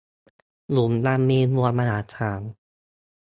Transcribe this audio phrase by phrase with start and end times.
[0.71, 2.41] หลุมดำมีมวลมหาศาล